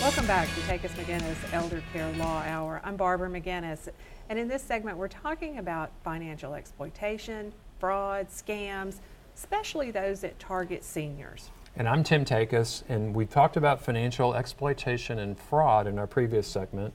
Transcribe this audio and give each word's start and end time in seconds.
Welcome 0.00 0.28
back 0.28 0.46
to 0.54 0.60
Takacs 0.60 0.92
McGinnis 0.92 1.36
Elder 1.52 1.82
Care 1.92 2.08
Law 2.12 2.40
Hour. 2.46 2.80
I'm 2.84 2.96
Barbara 2.96 3.28
McGinnis, 3.28 3.88
and 4.28 4.38
in 4.38 4.46
this 4.46 4.62
segment, 4.62 4.96
we're 4.96 5.08
talking 5.08 5.58
about 5.58 5.90
financial 6.04 6.54
exploitation, 6.54 7.52
fraud, 7.80 8.28
scams, 8.28 9.00
especially 9.34 9.90
those 9.90 10.20
that 10.20 10.38
target 10.38 10.84
seniors. 10.84 11.50
And 11.74 11.88
I'm 11.88 12.04
Tim 12.04 12.24
Takacs, 12.24 12.84
and 12.88 13.12
we've 13.12 13.28
talked 13.28 13.56
about 13.56 13.80
financial 13.80 14.34
exploitation 14.34 15.18
and 15.18 15.36
fraud 15.36 15.88
in 15.88 15.98
our 15.98 16.06
previous 16.06 16.46
segment. 16.46 16.94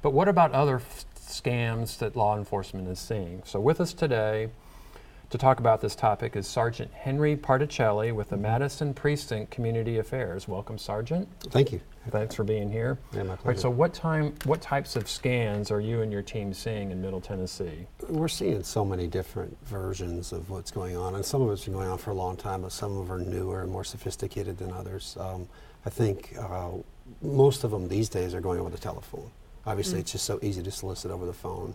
But 0.00 0.12
what 0.12 0.28
about 0.28 0.52
other 0.52 0.76
f- 0.76 1.04
scams 1.16 1.98
that 1.98 2.14
law 2.14 2.38
enforcement 2.38 2.86
is 2.86 3.00
seeing? 3.00 3.42
So, 3.44 3.58
with 3.58 3.80
us 3.80 3.92
today 3.92 4.50
to 5.30 5.38
talk 5.38 5.58
about 5.58 5.80
this 5.80 5.96
topic 5.96 6.36
is 6.36 6.46
Sergeant 6.46 6.92
Henry 6.92 7.36
Particelli 7.36 8.14
with 8.14 8.28
the 8.30 8.36
Madison 8.36 8.94
Precinct 8.94 9.50
Community 9.50 9.98
Affairs. 9.98 10.46
Welcome, 10.46 10.78
Sergeant. 10.78 11.28
Thank 11.50 11.72
you. 11.72 11.80
Thanks 12.10 12.36
for 12.36 12.44
being 12.44 12.70
here. 12.70 12.98
Yeah, 13.12 13.24
my 13.24 13.32
All 13.32 13.38
right, 13.44 13.58
so 13.58 13.68
what 13.68 13.92
time, 13.92 14.34
what 14.44 14.60
types 14.60 14.94
of 14.94 15.08
scans 15.08 15.72
are 15.72 15.80
you 15.80 16.02
and 16.02 16.12
your 16.12 16.22
team 16.22 16.54
seeing 16.54 16.92
in 16.92 17.02
Middle 17.02 17.20
Tennessee? 17.20 17.86
We're 18.08 18.28
seeing 18.28 18.62
so 18.62 18.84
many 18.84 19.08
different 19.08 19.56
versions 19.66 20.32
of 20.32 20.48
what's 20.48 20.70
going 20.70 20.96
on, 20.96 21.16
and 21.16 21.24
some 21.24 21.42
of 21.42 21.50
it's 21.50 21.64
been 21.64 21.74
going 21.74 21.88
on 21.88 21.98
for 21.98 22.12
a 22.12 22.14
long 22.14 22.36
time, 22.36 22.62
but 22.62 22.70
some 22.70 22.96
of 22.96 23.08
them 23.08 23.16
are 23.16 23.20
newer 23.20 23.62
and 23.62 23.72
more 23.72 23.84
sophisticated 23.84 24.58
than 24.58 24.72
others. 24.72 25.16
Um, 25.18 25.48
I 25.84 25.90
think 25.90 26.36
uh, 26.38 26.70
most 27.20 27.64
of 27.64 27.72
them 27.72 27.88
these 27.88 28.08
days 28.08 28.34
are 28.34 28.40
going 28.40 28.60
over 28.60 28.70
the 28.70 28.78
telephone. 28.78 29.30
Obviously, 29.66 29.98
it's 29.98 30.12
just 30.12 30.24
so 30.24 30.38
easy 30.42 30.62
to 30.62 30.70
solicit 30.70 31.10
over 31.10 31.26
the 31.26 31.32
phone, 31.32 31.74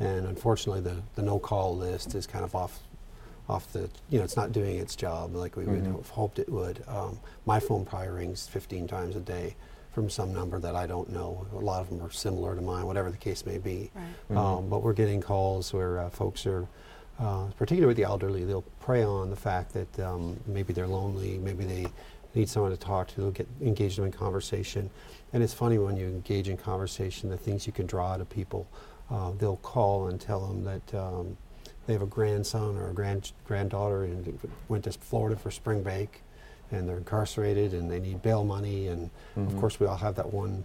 and 0.00 0.26
unfortunately, 0.26 0.80
the, 0.80 0.96
the 1.14 1.22
no-call 1.22 1.76
list 1.76 2.14
is 2.14 2.26
kind 2.26 2.44
of 2.44 2.54
off 2.54 2.80
off 3.48 3.72
the 3.72 3.90
you 4.10 4.18
know 4.18 4.22
it's 4.24 4.36
not 4.36 4.52
doing 4.52 4.76
its 4.76 4.94
job 4.94 5.34
like 5.34 5.56
we 5.56 5.64
would 5.64 5.84
have 5.84 6.08
hoped 6.08 6.38
it 6.38 6.48
would. 6.48 6.82
Um, 6.86 7.18
my 7.46 7.58
phone 7.58 7.84
probably 7.84 8.08
rings 8.08 8.46
15 8.46 8.86
times 8.86 9.16
a 9.16 9.20
day 9.20 9.56
from 9.92 10.08
some 10.08 10.32
number 10.32 10.58
that 10.60 10.76
I 10.76 10.86
don't 10.86 11.10
know. 11.10 11.46
A 11.52 11.56
lot 11.56 11.80
of 11.80 11.90
them 11.90 12.00
are 12.00 12.10
similar 12.10 12.54
to 12.54 12.62
mine, 12.62 12.86
whatever 12.86 13.10
the 13.10 13.16
case 13.16 13.44
may 13.44 13.58
be. 13.58 13.90
Right. 14.28 14.38
Um, 14.38 14.68
but 14.68 14.82
we're 14.82 14.92
getting 14.92 15.20
calls 15.20 15.72
where 15.72 15.98
uh, 15.98 16.10
folks 16.10 16.46
are, 16.46 16.68
uh, 17.18 17.46
particularly 17.58 17.88
with 17.88 17.96
the 17.96 18.04
elderly, 18.04 18.44
they'll 18.44 18.62
prey 18.80 19.02
on 19.02 19.30
the 19.30 19.36
fact 19.36 19.72
that 19.72 19.98
um, 19.98 20.38
maybe 20.46 20.72
they're 20.72 20.86
lonely, 20.86 21.38
maybe 21.38 21.64
they 21.64 21.86
need 22.34 22.48
someone 22.48 22.70
to 22.70 22.76
talk 22.76 23.08
to, 23.08 23.16
they'll 23.20 23.30
get 23.32 23.48
engaged 23.60 23.98
in 23.98 24.12
conversation. 24.12 24.88
And 25.32 25.42
it's 25.42 25.54
funny 25.54 25.78
when 25.78 25.96
you 25.96 26.06
engage 26.06 26.48
in 26.48 26.56
conversation, 26.56 27.28
the 27.28 27.36
things 27.36 27.66
you 27.66 27.72
can 27.72 27.86
draw 27.86 28.12
out 28.12 28.20
of 28.20 28.30
people. 28.30 28.68
Uh, 29.10 29.32
they'll 29.38 29.56
call 29.56 30.06
and 30.08 30.20
tell 30.20 30.46
them 30.46 30.62
that 30.64 30.94
um, 30.94 31.36
they 31.86 31.92
have 31.92 32.02
a 32.02 32.06
grandson 32.06 32.76
or 32.76 32.90
a 32.90 32.92
grand, 32.92 33.32
granddaughter 33.44 34.04
and 34.04 34.38
went 34.68 34.84
to 34.84 34.92
Florida 34.92 35.36
for 35.36 35.50
spring 35.50 35.82
break 35.82 36.22
and 36.70 36.88
they're 36.88 36.98
incarcerated 36.98 37.74
and 37.74 37.90
they 37.90 37.98
need 37.98 38.22
bail 38.22 38.44
money. 38.44 38.86
And 38.88 39.10
of 39.36 39.56
course, 39.58 39.80
we 39.80 39.86
all 39.86 39.96
have 39.96 40.14
that 40.14 40.32
one 40.32 40.62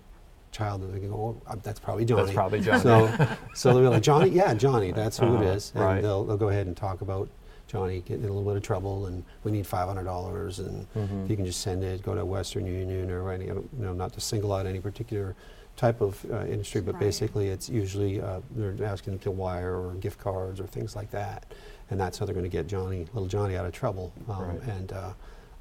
child 0.51 0.81
that 0.83 0.87
they 0.93 0.99
can 0.99 1.09
go, 1.09 1.41
oh, 1.49 1.55
that's 1.63 1.79
probably 1.79 2.05
Johnny. 2.05 2.23
That's 2.25 2.35
probably 2.35 2.59
Johnny. 2.61 2.79
So, 2.81 3.27
so 3.55 3.73
they'll 3.73 3.81
be 3.81 3.87
like, 3.87 4.03
Johnny, 4.03 4.29
yeah, 4.29 4.53
Johnny, 4.53 4.91
that's 4.91 5.17
who 5.17 5.25
Uh-huh, 5.25 5.41
it 5.43 5.47
is. 5.55 5.71
And 5.73 5.83
right. 5.83 6.01
they'll, 6.01 6.23
they'll 6.23 6.37
go 6.37 6.49
ahead 6.49 6.67
and 6.67 6.77
talk 6.77 7.01
about 7.01 7.27
Johnny 7.67 8.01
getting 8.01 8.23
in 8.25 8.29
a 8.29 8.33
little 8.33 8.47
bit 8.47 8.57
of 8.57 8.61
trouble 8.63 9.07
and 9.07 9.23
we 9.43 9.51
need 9.51 9.65
$500 9.65 10.59
and 10.59 10.85
Mm-hmm. 10.95 11.23
if 11.23 11.29
you 11.31 11.35
can 11.35 11.45
just 11.47 11.61
send 11.61 11.83
it, 11.83 12.03
go 12.03 12.13
to 12.13 12.23
Western 12.23 12.67
Union 12.67 13.09
or 13.09 13.31
any, 13.31 13.45
you 13.45 13.67
know, 13.79 13.93
not 13.93 14.13
to 14.13 14.21
single 14.21 14.53
out 14.53 14.67
any 14.67 14.79
particular 14.79 15.35
type 15.75 16.01
of 16.01 16.25
uh, 16.31 16.45
industry, 16.45 16.81
but 16.81 16.93
Right. 16.95 17.01
basically 17.01 17.49
it's 17.49 17.69
usually 17.69 18.21
uh, 18.21 18.39
they're 18.51 18.85
asking 18.85 19.13
them 19.13 19.19
to 19.21 19.31
wire 19.31 19.75
or 19.75 19.93
gift 19.95 20.19
cards 20.19 20.59
or 20.59 20.67
things 20.67 20.95
like 20.95 21.11
that. 21.11 21.45
And 21.89 21.99
that's 21.99 22.17
how 22.17 22.25
they're 22.25 22.33
going 22.33 22.45
to 22.45 22.49
get 22.49 22.67
Johnny, 22.67 23.05
little 23.13 23.27
Johnny 23.27 23.55
out 23.57 23.65
of 23.65 23.73
trouble. 23.73 24.11
Um, 24.29 24.47
Right. 24.47 24.61
And 24.63 24.91
uh, 24.93 25.13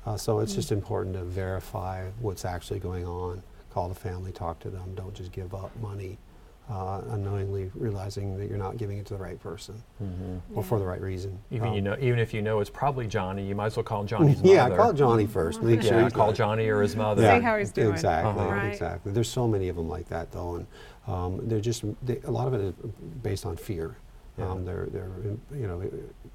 uh, 0.07 0.17
so 0.17 0.39
it's 0.41 0.55
just 0.55 0.71
important 0.73 1.15
to 1.17 1.25
verify 1.25 2.09
what's 2.21 2.45
actually 2.45 2.79
going 2.81 3.07
on. 3.07 3.43
Call 3.71 3.89
the 3.89 3.95
family, 3.95 4.31
talk 4.33 4.61
to 4.61 4.71
them. 4.71 4.95
Don't 4.95 5.15
just 5.15 5.33
give 5.33 5.55
up 5.55 5.71
money 5.81 6.17
uh, 6.71 7.03
unknowingly, 7.11 7.71
realizing 7.75 8.39
that 8.39 8.49
you're 8.49 8.57
not 8.59 8.77
giving 8.79 8.97
it 8.99 9.05
to 9.07 9.15
the 9.15 9.21
right 9.23 9.39
person 9.39 9.83
or 10.55 10.63
for 10.63 10.79
the 10.79 10.85
right 10.85 11.01
reason. 11.01 11.39
Even 11.51 11.69
Um, 11.69 11.75
you 11.75 11.83
know, 11.83 11.97
even 12.01 12.19
if 12.19 12.33
you 12.33 12.41
know 12.41 12.61
it's 12.61 12.71
probably 12.71 13.07
Johnny, 13.07 13.45
you 13.47 13.55
might 13.55 13.67
as 13.67 13.77
well 13.77 13.85
call 13.85 14.05
Johnny's 14.05 14.41
yeah, 14.43 14.63
mother. 14.63 14.71
Yeah, 14.75 14.77
call 14.79 14.93
Johnny 14.95 15.27
first. 15.27 15.63
Make 15.63 15.83
sure 15.83 16.01
Yeah, 16.01 16.11
call 16.11 16.29
good. 16.29 16.37
Johnny 16.37 16.67
or 16.69 16.81
his 16.81 16.97
mother. 16.97 17.23
See 17.23 17.41
how 17.43 17.59
he's 17.59 17.71
doing. 17.71 17.91
Exactly, 17.91 18.31
Uh-huh. 18.43 18.51
Right. 18.51 18.67
exactly. 18.73 19.13
There's 19.13 19.29
so 19.29 19.47
many 19.47 19.69
of 19.69 19.77
them 19.77 19.89
like 19.89 20.09
that, 20.09 20.33
though, 20.33 20.55
and 20.57 20.67
um, 21.07 21.41
they're 21.49 21.61
just 21.61 21.85
they, 22.03 22.21
a 22.25 22.31
lot 22.31 22.47
of 22.47 22.55
it 22.55 22.61
is 22.63 22.75
based 23.23 23.45
on 23.45 23.57
fear. 23.57 23.97
Yeah. 24.39 24.51
Um, 24.51 24.65
they're 24.65 24.87
they're 24.87 25.11
you 25.55 25.67
know 25.67 25.83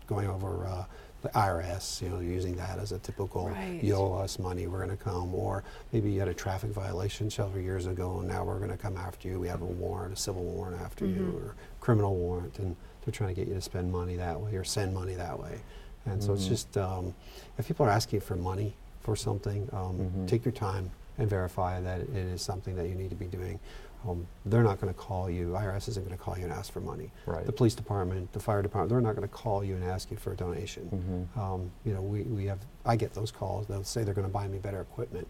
going 0.07 0.27
over 0.27 0.67
uh, 0.67 0.85
the 1.21 1.29
IRS, 1.29 2.01
you 2.01 2.09
know, 2.09 2.19
using 2.19 2.55
that 2.55 2.79
as 2.79 2.91
a 2.91 2.99
typical 2.99 3.47
Right. 3.49 3.83
you 3.83 3.95
owe 3.95 4.13
us 4.13 4.39
money, 4.39 4.67
we're 4.67 4.85
going 4.85 4.95
to 4.97 5.03
come, 5.03 5.33
or 5.35 5.63
maybe 5.91 6.11
you 6.11 6.19
had 6.19 6.29
a 6.29 6.33
traffic 6.33 6.71
violation 6.71 7.29
several 7.29 7.61
years 7.61 7.85
ago, 7.85 8.19
and 8.19 8.27
now 8.27 8.43
we're 8.43 8.57
going 8.57 8.71
to 8.71 8.77
come 8.77 8.95
after 8.97 9.27
you. 9.27 9.39
We 9.39 9.47
have 9.49 9.61
a 9.61 9.65
warrant, 9.65 10.13
a 10.13 10.15
civil 10.15 10.43
warrant 10.43 10.81
after 10.81 11.05
you, 11.05 11.33
or 11.37 11.55
criminal 11.81 12.15
warrant, 12.15 12.57
and 12.59 12.75
they're 13.03 13.11
trying 13.11 13.33
to 13.33 13.39
get 13.39 13.47
you 13.47 13.55
to 13.55 13.61
spend 13.61 13.91
money 13.91 14.15
that 14.15 14.39
way 14.39 14.55
or 14.55 14.63
send 14.63 14.93
money 14.93 15.13
that 15.15 15.39
way. 15.39 15.59
And 16.05 16.23
so 16.23 16.33
it's 16.33 16.47
just 16.47 16.77
um, 16.77 17.13
if 17.57 17.67
people 17.67 17.85
are 17.85 17.89
asking 17.89 18.21
for 18.21 18.35
money 18.35 18.73
for 19.01 19.15
something, 19.15 19.67
um, 19.73 20.25
take 20.27 20.45
your 20.45 20.51
time 20.53 20.89
and 21.17 21.29
verify 21.29 21.81
that 21.81 21.99
it 22.01 22.09
is 22.15 22.41
something 22.41 22.75
that 22.77 22.87
you 22.87 22.95
need 22.95 23.09
to 23.09 23.15
be 23.15 23.25
doing. 23.25 23.59
Um, 24.07 24.25
they're 24.45 24.63
not 24.63 24.79
going 24.79 24.93
to 24.93 24.97
call 24.99 25.29
you. 25.29 25.49
IRS 25.49 25.89
isn't 25.89 26.05
going 26.05 26.17
to 26.17 26.23
call 26.23 26.37
you 26.37 26.43
and 26.45 26.53
ask 26.53 26.71
for 26.71 26.79
money. 26.79 27.11
Right. 27.25 27.45
The 27.45 27.51
police 27.51 27.75
department, 27.75 28.31
the 28.31 28.39
fire 28.39 28.61
department, 28.61 28.89
they're 28.89 29.01
not 29.01 29.15
going 29.15 29.27
to 29.27 29.33
call 29.33 29.63
you 29.63 29.75
and 29.75 29.83
ask 29.83 30.09
you 30.09 30.17
for 30.17 30.31
a 30.31 30.35
donation. 30.35 31.27
Mm-hmm. 31.35 31.39
Um, 31.39 31.71
you 31.85 31.93
know, 31.93 32.01
we, 32.01 32.21
we 32.23 32.45
have. 32.45 32.59
I 32.85 32.95
get 32.95 33.13
those 33.13 33.31
calls. 33.31 33.67
They'll 33.67 33.83
say 33.83 34.03
they're 34.03 34.13
going 34.13 34.27
to 34.27 34.33
buy 34.33 34.47
me 34.47 34.57
better 34.57 34.81
equipment. 34.81 35.27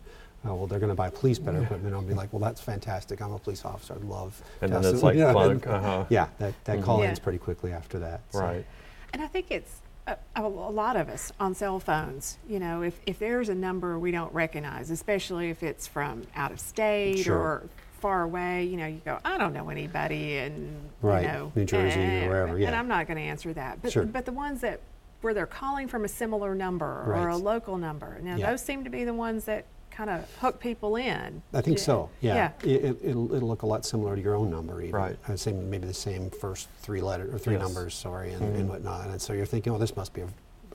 Uh, 0.47 0.53
well, 0.55 0.67
they're 0.67 0.79
going 0.79 0.91
to 0.91 0.95
buy 0.95 1.09
police 1.09 1.37
better 1.39 1.61
equipment. 1.63 1.93
I'll 1.93 2.01
be 2.01 2.13
like, 2.13 2.31
well, 2.31 2.39
that's 2.39 2.61
fantastic. 2.61 3.21
I'm 3.21 3.33
a 3.33 3.39
police 3.39 3.65
officer. 3.65 3.95
I'd 3.95 4.03
love. 4.03 4.41
And 4.61 4.71
to 4.71 4.79
then 4.79 4.93
it's 4.93 5.03
like 5.03 5.15
yeah, 5.17 5.33
plug, 5.33 5.67
uh-huh. 5.67 6.05
yeah, 6.09 6.27
that, 6.37 6.53
that 6.65 6.81
call 6.81 7.01
Yeah. 7.01 7.07
ends 7.09 7.19
pretty 7.19 7.39
quickly 7.39 7.73
after 7.73 7.99
that. 7.99 8.21
so. 8.29 8.39
Right. 8.39 8.65
And 9.11 9.21
I 9.21 9.27
think 9.27 9.47
it's 9.49 9.81
a, 10.07 10.15
a, 10.37 10.43
a 10.43 10.47
lot 10.47 10.95
of 10.95 11.09
us 11.09 11.33
on 11.41 11.55
cell 11.55 11.79
phones. 11.79 12.37
You 12.47 12.59
know, 12.59 12.83
if, 12.83 13.01
if 13.05 13.19
there's 13.19 13.49
a 13.49 13.55
number 13.55 13.99
we 13.99 14.11
don't 14.11 14.33
recognize, 14.33 14.91
especially 14.91 15.49
if 15.49 15.61
it's 15.61 15.87
from 15.87 16.23
out 16.35 16.51
of 16.51 16.59
state 16.61 17.19
Sure. 17.19 17.37
or 17.37 17.69
far 17.99 18.23
away, 18.23 18.65
you 18.65 18.77
know, 18.77 18.87
you 18.87 19.01
go, 19.05 19.19
I 19.23 19.37
don't 19.37 19.53
know 19.53 19.69
anybody, 19.69 20.37
in 20.37 20.89
Right, 21.01 21.21
you 21.21 21.27
know, 21.27 21.51
New 21.55 21.65
Jersey 21.65 21.99
or 21.99 22.03
and- 22.03 22.29
wherever, 22.29 22.57
And. 22.57 22.75
I'm 22.75 22.87
not 22.87 23.07
going 23.07 23.17
to 23.17 23.23
answer 23.23 23.53
that. 23.53 23.81
But 23.81 23.91
Sure. 23.91 24.05
but 24.05 24.25
the 24.25 24.31
ones 24.31 24.61
that 24.61 24.79
where 25.21 25.33
they're 25.33 25.45
calling 25.45 25.87
from 25.89 26.05
a 26.05 26.07
similar 26.07 26.55
number 26.55 27.03
or 27.05 27.27
a 27.27 27.35
local 27.37 27.77
number, 27.77 28.17
now 28.21 28.37
Yeah. 28.37 28.51
those 28.51 28.61
seem 28.61 28.85
to 28.85 28.89
be 28.89 29.03
the 29.03 29.13
ones 29.13 29.45
that 29.45 29.65
kind 29.91 30.09
of 30.09 30.33
hook 30.37 30.61
people 30.61 30.95
in. 30.95 31.41
I 31.53 31.59
think 31.59 31.77
Yeah. 31.77 31.83
so. 31.83 32.09
Yeah. 32.21 32.35
Yeah. 32.35 32.51
It, 32.71 32.85
it, 32.85 32.97
it'll, 33.03 33.33
it'll 33.35 33.49
look 33.49 33.63
a 33.63 33.65
lot 33.65 33.85
similar 33.85 34.15
to 34.15 34.21
your 34.21 34.35
own 34.35 34.49
number, 34.49 34.81
even. 34.81 34.95
Right. 34.95 35.17
I'd 35.27 35.39
say 35.39 35.51
maybe 35.51 35.87
the 35.87 35.93
same 35.93 36.29
first 36.29 36.69
three 36.79 37.01
letter 37.01 37.29
or 37.33 37.37
three 37.37 37.55
Yes. 37.55 37.63
numbers, 37.63 37.95
sorry, 37.95 38.31
and, 38.31 38.41
and 38.41 38.55
mm-hmm. 38.55 38.67
whatnot. 38.69 39.09
And 39.09 39.21
so 39.21 39.33
you're 39.33 39.45
thinking, 39.45 39.73
oh, 39.73 39.77
this 39.77 39.97
must 39.97 40.13
be 40.13 40.21
a, 40.21 40.27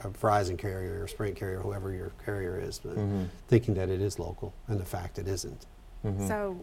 a 0.02 0.10
Verizon 0.10 0.58
carrier 0.58 1.02
or 1.02 1.08
Sprint 1.08 1.36
carrier, 1.36 1.60
whoever 1.60 1.90
your 1.94 2.12
carrier 2.22 2.60
is, 2.60 2.80
but 2.84 2.96
mm-hmm. 2.96 3.24
thinking 3.48 3.72
that 3.74 3.88
it 3.88 4.02
is 4.02 4.18
local, 4.18 4.52
and 4.68 4.78
the 4.78 4.84
fact 4.84 5.18
it 5.18 5.26
isn't. 5.26 5.64
Mm-hmm. 6.04 6.28
So, 6.28 6.60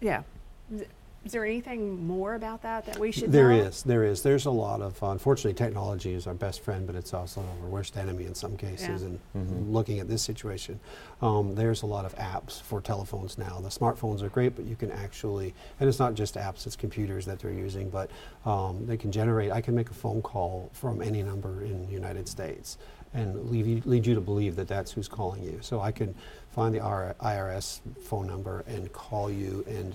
yeah. 0.00 0.22
Is- 0.74 0.84
Is 1.24 1.32
there 1.32 1.44
anything 1.44 2.06
more 2.06 2.36
about 2.36 2.62
that 2.62 2.86
that 2.86 3.00
we 3.00 3.10
should 3.10 3.32
There 3.32 3.48
know? 3.50 3.64
is, 3.64 3.82
there 3.82 4.04
is. 4.04 4.22
There's 4.22 4.46
a 4.46 4.50
lot 4.52 4.80
of, 4.80 5.02
unfortunately, 5.02 5.54
technology 5.54 6.14
is 6.14 6.28
our 6.28 6.34
best 6.34 6.60
friend, 6.60 6.86
but 6.86 6.94
it's 6.94 7.12
also 7.12 7.40
our 7.64 7.68
worst 7.68 7.96
enemy 7.96 8.26
in 8.26 8.34
some 8.36 8.56
cases. 8.56 9.02
Yeah. 9.02 9.16
And 9.34 9.72
looking 9.74 9.98
at 9.98 10.06
this 10.06 10.22
situation, 10.22 10.78
um, 11.20 11.56
there's 11.56 11.82
a 11.82 11.86
lot 11.86 12.04
of 12.04 12.14
apps 12.14 12.62
for 12.62 12.80
telephones 12.80 13.38
now. 13.38 13.58
The 13.60 13.70
smartphones 13.70 14.22
are 14.22 14.28
great, 14.28 14.54
but 14.54 14.66
you 14.66 14.76
can 14.76 14.92
actually, 14.92 15.52
and 15.80 15.88
it's 15.88 15.98
not 15.98 16.14
just 16.14 16.36
apps, 16.36 16.64
it's 16.64 16.76
computers 16.76 17.26
that 17.26 17.40
they're 17.40 17.50
using, 17.50 17.90
but 17.90 18.08
um, 18.44 18.86
they 18.86 18.96
can 18.96 19.10
generate, 19.10 19.50
I 19.50 19.60
can 19.60 19.74
make 19.74 19.90
a 19.90 19.94
phone 19.94 20.22
call 20.22 20.70
from 20.74 21.02
any 21.02 21.24
number 21.24 21.64
in 21.64 21.86
the 21.86 21.92
United 21.92 22.28
States 22.28 22.78
and 23.16 23.50
lead 23.50 23.66
you, 23.66 23.82
lead 23.84 24.06
you 24.06 24.14
to 24.14 24.20
believe 24.20 24.56
that 24.56 24.68
that's 24.68 24.92
who's 24.92 25.08
calling 25.08 25.42
you. 25.42 25.58
So 25.62 25.80
I 25.80 25.90
can 25.90 26.14
find 26.50 26.74
the 26.74 26.80
IRS 26.80 27.80
phone 28.02 28.26
number 28.26 28.64
and 28.66 28.92
call 28.92 29.30
you 29.30 29.64
and 29.66 29.94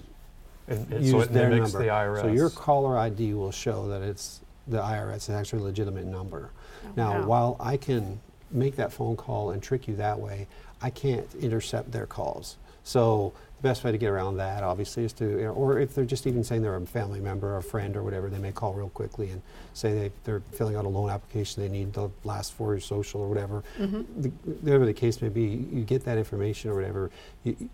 And, 0.67 0.91
and 0.91 1.03
use 1.03 1.11
so 1.11 1.21
it 1.21 1.31
their 1.31 1.49
number. 1.49 1.79
the 1.79 1.85
IRS. 1.85 2.21
So 2.21 2.27
your 2.27 2.49
caller 2.49 2.97
ID 2.97 3.33
will 3.33 3.51
show 3.51 3.87
that 3.89 4.01
it's 4.01 4.41
the 4.67 4.79
IRS 4.81 5.15
is 5.15 5.29
actually 5.29 5.61
a 5.61 5.65
legitimate 5.65 6.05
number. 6.05 6.51
Oh, 6.85 6.89
now, 6.95 7.19
wow. 7.19 7.25
while 7.25 7.57
I 7.59 7.77
can 7.77 8.19
make 8.51 8.75
that 8.75 8.91
phone 8.91 9.15
call 9.15 9.51
and 9.51 9.61
trick 9.61 9.87
you 9.87 9.95
that 9.97 10.19
way, 10.19 10.47
I 10.81 10.89
can't 10.89 11.27
intercept 11.39 11.91
their 11.91 12.05
calls. 12.05 12.57
So 12.83 13.33
the 13.61 13.67
best 13.67 13.83
way 13.83 13.91
to 13.91 13.97
get 13.97 14.09
around 14.09 14.37
that, 14.37 14.63
obviously, 14.63 15.03
is 15.03 15.13
to, 15.13 15.25
you 15.25 15.43
know, 15.43 15.51
or 15.51 15.79
if 15.79 15.93
they're 15.93 16.05
just 16.05 16.25
even 16.25 16.43
saying 16.43 16.61
they're 16.61 16.75
a 16.75 16.85
family 16.85 17.19
member 17.19 17.53
or 17.53 17.57
a 17.57 17.63
friend 17.63 17.95
or 17.95 18.03
whatever, 18.03 18.29
they 18.29 18.39
may 18.39 18.51
call 18.51 18.73
real 18.73 18.89
quickly 18.89 19.29
and 19.29 19.41
say 19.73 19.93
they, 19.93 20.11
they're 20.23 20.41
filling 20.51 20.75
out 20.75 20.85
a 20.85 20.89
loan 20.89 21.09
application, 21.09 21.61
they 21.61 21.69
need 21.69 21.93
the 21.93 22.09
last 22.23 22.53
four 22.53 22.73
of 22.73 22.79
your 22.79 22.81
social 22.81 23.21
or 23.21 23.27
whatever. 23.27 23.63
Mm-hmm. 23.77 24.21
The, 24.21 24.29
whatever 24.29 24.85
the 24.85 24.93
case 24.93 25.21
may 25.21 25.29
be, 25.29 25.67
you 25.71 25.83
get 25.83 26.03
that 26.05 26.17
information 26.17 26.71
or 26.71 26.75
whatever. 26.75 27.11
You, 27.43 27.69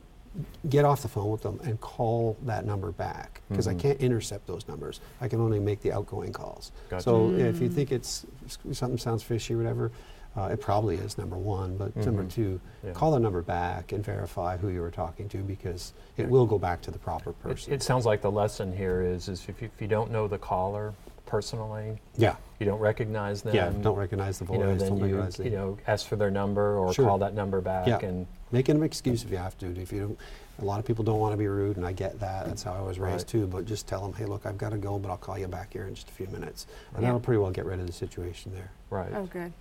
get 0.70 0.86
off 0.86 1.02
the 1.02 1.08
phone 1.08 1.32
with 1.32 1.42
them 1.42 1.60
and 1.64 1.80
call 1.82 2.38
that 2.44 2.66
number 2.66 2.92
back 2.92 3.42
because 3.50 3.68
I 3.68 3.72
mm-hmm. 3.72 3.80
can't 3.80 4.00
intercept 4.00 4.46
those 4.46 4.68
numbers. 4.68 5.00
I 5.22 5.28
can 5.28 5.42
only 5.42 5.60
make 5.60 5.82
the 5.82 5.92
outgoing 5.92 6.32
calls. 6.32 6.72
Gotcha. 6.90 7.04
So 7.04 7.32
if 7.32 7.60
you 7.60 7.70
mm. 7.70 7.74
think 7.74 7.92
it's 7.92 8.26
something 8.72 8.98
sounds 8.98 9.24
fishy 9.24 9.54
or 9.54 9.58
whatever, 9.58 9.92
Uh, 10.38 10.50
it 10.52 10.62
probably 10.62 10.96
is 10.98 11.18
number 11.18 11.36
one, 11.36 11.76
but 11.78 11.96
number 11.96 12.24
Mhm. 12.24 12.30
two, 12.32 12.60
Yeah. 12.86 12.92
call 12.92 13.12
the 13.12 13.20
number 13.20 13.42
back 13.42 13.92
and 13.92 14.06
verify 14.06 14.56
who 14.56 14.70
you 14.70 14.82
were 14.82 14.92
talking 14.92 15.28
to 15.30 15.40
because 15.40 15.94
it 16.16 16.30
will 16.30 16.46
go 16.46 16.60
back 16.60 16.80
to 16.84 16.92
the 16.92 17.00
proper 17.00 17.34
person. 17.34 17.74
it 17.74 17.82
sounds 17.82 18.06
like 18.06 18.22
the 18.22 18.30
lesson 18.32 18.72
here 18.72 19.02
is, 19.02 19.28
is 19.30 19.50
if 19.50 19.60
you, 19.62 19.68
if 19.74 19.82
you 19.82 19.88
don't 19.88 20.12
know 20.12 20.28
the 20.28 20.38
caller 20.38 20.94
personally, 21.26 22.00
yeah, 22.18 22.36
you 22.60 22.66
don't 22.68 22.80
recognize 22.80 23.42
them. 23.42 23.56
yeah. 23.56 23.70
Don't 23.82 23.98
recognize 23.98 24.38
the 24.38 24.46
you 24.46 24.48
voice. 24.50 24.60
know, 24.60 24.76
then 24.76 24.90
don't 24.90 24.98
you, 25.00 25.04
recognize 25.06 25.36
the 25.38 25.44
you 25.46 25.50
know, 25.50 25.78
ask 25.88 26.06
for 26.06 26.16
their 26.16 26.32
number 26.32 26.78
or 26.78 26.94
Sure. 26.94 27.06
call 27.08 27.18
that 27.18 27.34
number 27.34 27.60
back 27.60 27.88
Yeah. 27.88 28.00
and 28.08 28.28
Make 28.50 28.70
an 28.70 28.82
excuse 28.82 29.26
if 29.26 29.30
you 29.32 29.36
have 29.36 29.58
to. 29.58 29.66
If 29.78 29.92
you 29.92 30.00
don't, 30.00 30.18
a 30.62 30.64
lot 30.64 30.80
of 30.80 30.86
people 30.86 31.04
don't 31.04 31.20
want 31.20 31.34
to 31.34 31.38
be 31.38 31.50
rude, 31.50 31.76
and 31.76 31.86
I 31.86 31.92
get 31.92 32.18
that. 32.22 32.46
That's 32.46 32.64
how 32.64 32.72
I 32.72 32.82
was 32.82 32.98
raised 32.98 33.26
Right. 33.26 33.28
too. 33.28 33.46
But 33.48 33.66
just 33.66 33.88
tell 33.88 34.00
them, 34.02 34.14
hey, 34.14 34.24
look, 34.24 34.46
I've 34.46 34.58
got 34.58 34.70
to 34.70 34.78
go, 34.78 34.98
but 35.00 35.10
I'll 35.12 35.18
call 35.18 35.38
you 35.38 35.50
back 35.50 35.74
here 35.74 35.84
in 35.86 35.96
just 35.96 36.08
a 36.08 36.14
few 36.14 36.28
minutes, 36.28 36.66
and 36.94 37.02
Yeah. 37.02 37.10
that'll 37.10 37.20
pretty 37.20 37.40
well 37.40 37.52
get 37.52 37.66
rid 37.66 37.82
of 37.82 37.88
the 37.88 37.92
situation 37.92 38.54
there. 38.56 38.72
right. 38.90 39.12
Oh, 39.14 39.26
good. 39.26 39.52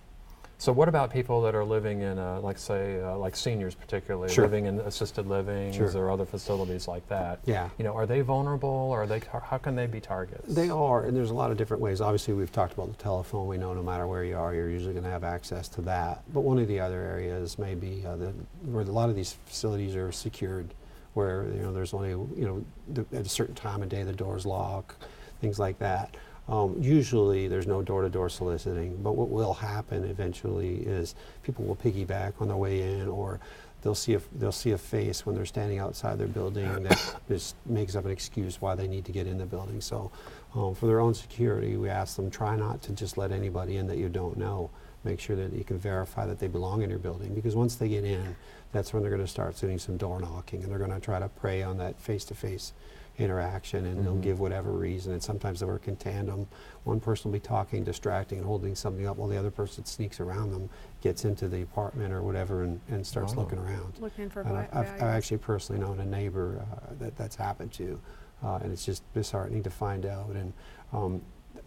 So 0.59 0.73
what 0.73 0.89
about 0.89 1.11
people 1.13 1.39
that 1.43 1.53
are 1.53 1.63
living 1.63 2.01
in, 2.01 2.17
uh, 2.17 2.39
like 2.41 2.57
say, 2.57 2.99
uh, 2.99 3.15
like 3.17 3.35
seniors 3.35 3.75
particularly, 3.75 4.33
Sure. 4.33 4.45
living 4.45 4.65
in 4.65 4.79
assisted 4.79 5.27
livings 5.27 5.75
Sure. 5.75 5.95
or 5.95 6.09
other 6.09 6.25
facilities 6.25 6.87
like 6.87 7.07
that? 7.09 7.39
Yeah. 7.45 7.69
You 7.77 7.83
know, 7.83 7.93
are 7.93 8.07
they 8.07 8.21
vulnerable 8.21 8.67
or 8.69 9.03
are 9.03 9.07
they, 9.07 9.19
tar- 9.19 9.41
how 9.41 9.59
can 9.59 9.75
they 9.75 9.85
be 9.85 10.01
targets? 10.01 10.51
They 10.55 10.69
are, 10.69 11.03
and 11.03 11.15
there's 11.15 11.29
a 11.29 11.35
lot 11.35 11.51
of 11.51 11.57
different 11.57 11.81
ways. 11.83 12.01
Obviously, 12.01 12.33
we've 12.33 12.51
talked 12.51 12.73
about 12.73 12.89
the 12.89 13.01
telephone. 13.01 13.47
We 13.47 13.57
know 13.57 13.75
no 13.75 13.83
matter 13.83 14.07
where 14.07 14.23
you 14.23 14.35
are, 14.35 14.55
you're 14.55 14.69
usually 14.69 14.93
going 14.93 15.05
to 15.05 15.11
have 15.11 15.23
access 15.23 15.67
to 15.69 15.81
that. 15.83 16.23
But 16.33 16.41
one 16.41 16.57
of 16.57 16.67
the 16.67 16.79
other 16.79 17.01
areas 17.01 17.59
may 17.59 17.75
be 17.75 18.03
uh, 18.03 18.15
the, 18.15 18.33
where 18.65 18.81
a 18.83 18.85
lot 18.87 19.09
of 19.09 19.15
these 19.15 19.33
facilities 19.45 19.95
are 19.95 20.11
secured, 20.11 20.73
where 21.13 21.43
you 21.53 21.61
know 21.61 21.71
there's 21.71 21.93
only 21.93 22.09
you 22.09 22.45
know 22.47 22.65
the, 22.89 23.05
at 23.15 23.27
a 23.27 23.29
certain 23.29 23.53
time 23.55 23.83
of 23.83 23.89
day 23.89 24.01
the 24.01 24.11
doors 24.13 24.45
lock, 24.45 24.95
things 25.39 25.59
like 25.59 25.77
that. 25.79 26.17
Um, 26.47 26.75
usually, 26.79 27.47
there's 27.47 27.67
no 27.67 27.81
door-to-door 27.81 28.29
soliciting. 28.29 28.95
But 28.97 29.13
what 29.13 29.29
will 29.29 29.53
happen 29.53 30.05
eventually 30.05 30.77
is 30.77 31.15
people 31.43 31.65
will 31.65 31.75
piggyback 31.75 32.33
on 32.39 32.47
their 32.47 32.57
way 32.57 32.81
in, 32.81 33.07
or 33.07 33.39
they'll 33.81 33.95
see 33.95 34.15
a 34.15 34.21
they'll 34.35 34.51
see 34.51 34.71
a 34.71 34.77
face 34.77 35.25
when 35.25 35.35
they're 35.35 35.45
standing 35.45 35.79
outside 35.79 36.17
their 36.17 36.27
building 36.27 36.83
that 36.83 37.15
just 37.27 37.55
makes 37.65 37.95
up 37.95 38.05
an 38.05 38.11
excuse 38.11 38.61
why 38.61 38.75
they 38.75 38.87
need 38.87 39.05
to 39.05 39.11
get 39.11 39.27
in 39.27 39.37
the 39.37 39.45
building. 39.45 39.81
So, 39.81 40.11
um, 40.55 40.73
for 40.73 40.87
their 40.87 40.99
own 40.99 41.13
security, 41.13 41.75
we 41.77 41.89
ask 41.89 42.15
them 42.15 42.31
try 42.31 42.55
not 42.55 42.81
to 42.83 42.93
just 42.93 43.17
let 43.17 43.31
anybody 43.31 43.77
in 43.77 43.87
that 43.87 43.97
you 43.97 44.09
don't 44.09 44.37
know. 44.37 44.69
Make 45.03 45.19
sure 45.19 45.35
that 45.37 45.53
you 45.53 45.63
can 45.63 45.77
verify 45.77 46.25
that 46.25 46.39
they 46.39 46.47
belong 46.47 46.81
in 46.81 46.89
your 46.89 46.99
building 46.99 47.33
because 47.33 47.55
once 47.55 47.75
they 47.75 47.87
get 47.87 48.03
in, 48.03 48.35
that's 48.73 48.93
when 48.93 49.03
they're 49.03 49.11
going 49.11 49.21
to 49.21 49.27
start 49.27 49.55
doing 49.55 49.79
some 49.79 49.95
door 49.95 50.19
knocking 50.19 50.63
and 50.63 50.71
they're 50.71 50.79
going 50.79 50.91
to 50.91 50.99
try 50.99 51.19
to 51.19 51.29
prey 51.29 51.61
on 51.61 51.77
that 51.77 51.97
face-to-face 51.99 52.73
interaction 53.17 53.85
and 53.85 54.05
they'll 54.05 54.15
Mhm. 54.15 54.21
give 54.21 54.39
whatever 54.39 54.71
reason 54.71 55.13
and 55.13 55.21
sometimes 55.23 55.59
they 55.59 55.65
work 55.65 55.87
in 55.87 55.95
tandem 55.95 56.47
one 56.83 56.99
person 56.99 57.31
will 57.31 57.33
be 57.35 57.39
talking 57.39 57.83
distracting 57.83 58.37
and 58.37 58.45
holding 58.47 58.75
something 58.75 59.07
up 59.07 59.17
while 59.17 59.27
the 59.27 59.37
other 59.37 59.49
person 59.51 59.83
sneaks 59.85 60.19
around 60.19 60.51
them 60.51 60.69
gets 61.01 61.25
into 61.25 61.47
the 61.47 61.61
apartment 61.61 62.13
or 62.13 62.21
whatever 62.21 62.63
and, 62.63 62.79
and 62.89 63.05
starts 63.05 63.33
Oh. 63.35 63.41
looking 63.41 63.57
around 63.59 63.93
Looking 63.99 64.29
for 64.29 64.41
and 64.41 64.49
va- 64.51 64.69
I- 64.71 64.79
I've, 64.81 64.93
I've 64.95 65.01
actually 65.01 65.39
personally 65.39 65.81
known 65.81 65.99
a 65.99 66.05
neighbor 66.05 66.63
uh, 66.71 66.93
that 66.99 67.15
that's 67.17 67.35
happened 67.35 67.71
to, 67.73 67.99
uh, 68.43 68.59
and 68.61 68.71
it's 68.71 68.85
just 68.85 69.01
disheartening 69.13 69.63
to 69.63 69.69
find 69.71 70.05
out. 70.05 70.29
And 70.35 70.53
um, 70.93 71.21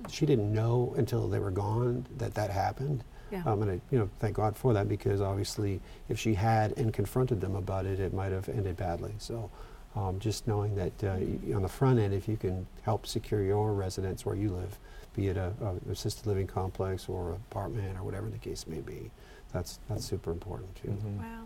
she 0.08 0.24
didn't 0.26 0.52
know 0.52 0.94
until 0.96 1.28
they 1.28 1.40
were 1.40 1.50
gone 1.50 2.06
that 2.18 2.34
that 2.34 2.50
happened. 2.50 3.02
Yeah. 3.32 3.42
Um, 3.44 3.62
and 3.62 3.70
I, 3.72 3.80
you 3.90 3.98
know, 3.98 4.08
thank 4.18 4.36
God 4.36 4.56
for 4.56 4.72
that 4.72 4.88
because 4.88 5.20
obviously, 5.20 5.80
if 6.08 6.18
she 6.18 6.34
had 6.34 6.76
and 6.78 6.92
confronted 6.92 7.40
them 7.40 7.54
about 7.56 7.86
it, 7.86 8.00
it 8.00 8.12
might 8.14 8.32
have 8.32 8.48
ended 8.48 8.76
badly. 8.76 9.14
So, 9.18 9.50
um, 9.96 10.18
just 10.18 10.46
knowing 10.46 10.74
that 10.76 10.92
uh, 11.04 11.16
y- 11.18 11.54
on 11.54 11.62
the 11.62 11.68
front 11.68 11.98
end, 11.98 12.14
if 12.14 12.28
you 12.28 12.36
can 12.36 12.66
help 12.82 13.06
secure 13.06 13.42
your 13.42 13.72
residence 13.72 14.24
where 14.24 14.36
you 14.36 14.50
live, 14.50 14.78
be 15.16 15.28
it 15.28 15.36
a, 15.36 15.52
a 15.62 15.90
assisted 15.90 16.26
living 16.26 16.46
complex 16.46 17.08
or 17.08 17.30
an 17.30 17.34
apartment 17.50 17.98
or 17.98 18.04
whatever 18.04 18.28
the 18.28 18.38
case 18.38 18.66
may 18.66 18.80
be, 18.80 19.10
that's 19.52 19.80
that's 19.88 20.04
super 20.04 20.30
important 20.30 20.74
too. 20.76 20.88
Mhm. 20.88 21.18
Wow. 21.18 21.44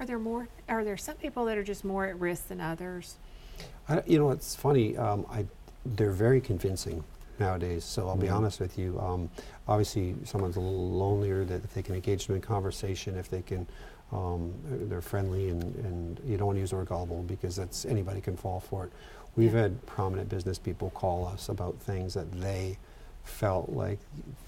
Are 0.00 0.06
there 0.06 0.18
more, 0.20 0.46
are 0.68 0.84
there 0.84 0.96
some 0.96 1.16
people 1.16 1.44
that 1.46 1.58
are 1.58 1.64
just 1.64 1.84
more 1.84 2.06
at 2.06 2.18
risk 2.20 2.46
than 2.48 2.60
others? 2.60 3.16
I, 3.88 4.02
you 4.06 4.16
know, 4.18 4.30
it's 4.30 4.54
funny. 4.54 4.96
Um, 4.96 5.26
I, 5.28 5.44
they're 5.84 6.12
very 6.12 6.40
convincing 6.40 7.02
nowadays. 7.40 7.84
So 7.84 8.08
I'll 8.08 8.16
be 8.16 8.26
Mhm. 8.28 8.34
honest 8.36 8.60
with 8.60 8.78
you. 8.78 8.98
Um, 9.00 9.30
obviously, 9.66 10.14
someone's 10.24 10.56
a 10.56 10.60
little 10.60 10.90
lonelier. 10.90 11.44
That 11.44 11.64
if 11.64 11.74
they 11.74 11.82
can 11.82 11.94
engage 11.94 12.26
them 12.26 12.36
in 12.36 12.42
conversation, 12.42 13.16
if 13.16 13.28
they 13.28 13.42
can, 13.42 13.66
um, 14.12 14.52
they're 14.88 15.00
friendly, 15.02 15.50
and, 15.50 15.62
and 15.62 16.20
you 16.26 16.36
don't 16.36 16.46
want 16.46 16.56
to 16.56 16.60
use 16.60 16.70
the 16.70 16.76
word 16.76 16.88
gullible 16.88 17.22
because 17.22 17.56
that's 17.56 17.84
anybody 17.84 18.20
can 18.20 18.36
fall 18.36 18.60
for 18.60 18.84
it. 18.86 18.92
We've 19.36 19.54
Yeah. 19.54 19.62
had 19.62 19.86
prominent 19.86 20.28
business 20.28 20.58
people 20.58 20.90
call 20.90 21.26
us 21.26 21.48
about 21.48 21.76
things 21.76 22.14
that 22.14 22.30
they 22.32 22.78
felt 23.24 23.68
like 23.68 23.98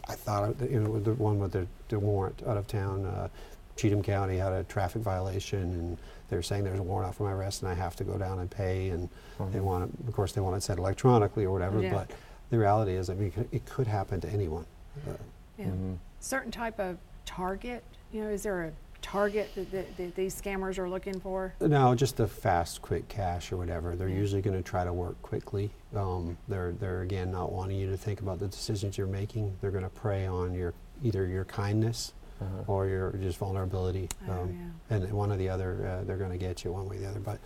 I 0.09 0.15
thought 0.15 0.45
of, 0.49 0.71
you 0.71 0.81
know 0.81 0.99
the 0.99 1.13
one 1.15 1.39
with 1.39 1.53
the, 1.53 1.67
the 1.91 1.99
warrant 1.99 2.43
out 2.47 2.57
of 2.57 2.67
town. 2.67 3.05
Uh, 3.05 3.29
Cheatham 3.77 4.03
County 4.03 4.39
had 4.39 4.53
a 4.53 4.65
traffic 4.65 5.03
violation, 5.03 5.61
and 5.61 5.99
they're 6.29 6.43
saying 6.43 6.65
there's 6.65 6.81
a 6.81 6.83
warrant 6.83 7.09
out 7.09 7.15
for 7.15 7.25
my 7.25 7.33
arrest, 7.33 7.63
and 7.63 7.71
I 7.71 7.75
have 7.75 7.95
to 7.97 8.05
go 8.05 8.17
down 8.19 8.39
and 8.39 8.51
pay. 8.51 8.89
And 8.91 9.09
they 9.53 9.59
Mhm. 9.59 9.63
want 9.63 9.85
it, 9.85 10.09
of 10.09 10.15
course, 10.15 10.33
they 10.33 10.41
want 10.41 10.57
it 10.57 10.63
said 10.63 10.79
electronically 10.79 11.45
or 11.45 11.53
whatever. 11.53 11.81
Yeah. 11.83 11.93
But 11.93 12.11
the 12.51 12.59
reality 12.59 12.93
is, 12.93 13.09
I 13.09 13.15
mean, 13.15 13.33
it 13.53 13.65
could- 13.67 13.87
happen 13.87 14.21
to 14.21 14.29
anyone. 14.29 14.67
Uh, 15.09 15.13
Yeah. 15.59 15.67
Mhm. 15.67 15.97
Certain 16.21 16.51
type 16.51 16.79
of 16.79 16.97
target, 17.27 17.83
you 18.13 18.23
know, 18.23 18.29
is 18.31 18.43
there 18.45 18.65
a 18.65 18.73
target 19.03 19.51
that, 19.55 19.71
that, 19.73 19.97
that 19.97 20.15
these 20.15 20.41
scammers 20.41 20.79
are 20.79 20.89
looking 20.89 21.19
for? 21.21 21.55
No, 21.61 21.95
just 21.95 22.17
the 22.17 22.27
fast, 22.27 22.81
quick 22.83 23.09
cash 23.09 23.53
or 23.53 23.57
whatever. 23.57 23.95
They're 23.97 24.09
Yeah. 24.09 24.17
usually 24.17 24.43
going 24.43 24.57
to 24.57 24.63
try 24.63 24.85
to 24.85 24.93
work 24.93 25.21
quickly. 25.23 25.71
Um, 25.95 26.37
they're 26.49 26.73
they're 26.73 27.03
again 27.03 27.31
not 27.31 27.53
wanting 27.53 27.79
you 27.79 27.91
to 27.91 27.97
think 27.97 28.21
about 28.21 28.39
the 28.39 28.49
decisions 28.49 28.97
you're 28.99 29.07
making. 29.07 29.57
They're 29.61 29.71
going 29.71 29.85
to 29.85 29.91
prey 29.91 30.27
on 30.27 30.55
your 30.55 30.73
either 31.03 31.27
your 31.27 31.45
kindness 31.45 32.13
Uh-huh. 32.41 32.65
or 32.67 32.87
your 32.87 33.13
just 33.13 33.37
vulnerability. 33.39 34.09
Oh, 34.29 34.33
Um, 34.33 34.73
and 34.89 35.13
one 35.13 35.31
or 35.33 35.37
the 35.37 35.49
other, 35.51 35.87
uh, 35.87 36.05
they're 36.05 36.17
going 36.17 36.31
to 36.33 36.39
get 36.39 36.65
you 36.65 36.73
one 36.73 36.89
way 36.89 36.97
or 36.97 37.01
the 37.01 37.09
other. 37.09 37.21
But 37.21 37.39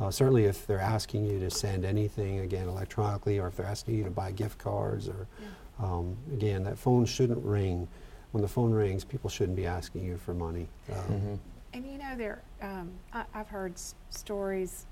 uh, 0.00 0.10
certainly, 0.10 0.44
if 0.44 0.66
they're 0.66 0.80
asking 0.80 1.26
you 1.26 1.38
to 1.40 1.50
send 1.50 1.84
anything 1.84 2.40
again 2.40 2.68
electronically, 2.68 3.38
or 3.38 3.48
if 3.48 3.56
they're 3.56 3.66
asking 3.66 3.96
you 3.96 4.04
to 4.04 4.10
buy 4.10 4.32
gift 4.32 4.58
cards, 4.58 5.08
or 5.08 5.26
Yeah. 5.40 5.86
um, 5.86 6.16
again, 6.32 6.64
that 6.64 6.78
phone 6.78 7.04
shouldn't 7.04 7.44
ring. 7.44 7.86
When 8.32 8.42
the 8.42 8.48
phone 8.48 8.70
rings, 8.72 9.04
people 9.04 9.28
shouldn't 9.28 9.56
be 9.56 9.66
asking 9.66 10.04
you 10.04 10.16
for 10.16 10.32
money. 10.34 10.68
Um, 10.90 10.96
Mhm. 11.10 11.38
And 11.72 11.86
you 11.86 11.98
know, 11.98 12.16
there, 12.16 12.42
um, 12.62 12.90
I, 13.12 13.24
I've 13.34 13.48
heard 13.48 13.74
s- 13.74 13.94
stories, 14.08 14.86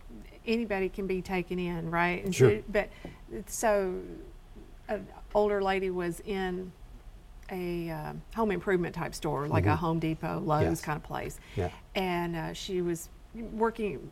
anybody 0.46 0.88
can 0.88 1.06
be 1.08 1.20
taken 1.22 1.58
in, 1.58 1.90
right? 1.90 2.24
And 2.24 2.32
Sure. 2.34 2.50
so- 2.58 2.62
But, 2.68 2.88
so, 3.46 3.94
an 4.88 5.06
older 5.34 5.62
lady 5.62 5.90
was 5.90 6.20
in 6.20 6.70
a 7.50 7.90
um, 7.90 8.22
home 8.34 8.50
improvement 8.50 8.94
type 8.94 9.14
store, 9.14 9.48
like 9.48 9.64
a 9.66 9.70
Mhm. 9.70 9.76
Home 9.78 9.98
Depot, 9.98 10.38
Lowe's 10.40 10.62
Yes. 10.64 10.80
kind 10.82 10.96
of 10.96 11.02
place. 11.02 11.38
Yeah. 11.56 11.70
And 11.94 12.36
uh, 12.36 12.52
she 12.52 12.80
was 12.82 13.08
working 13.52 14.10